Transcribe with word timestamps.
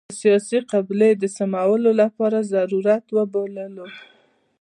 د 0.09 0.11
سیاسي 0.23 0.59
قبلې 0.71 1.09
د 1.15 1.23
سمولو 1.37 1.91
لپاره 2.01 2.47
ضرورت 2.53 3.03
وبولو. 3.17 3.87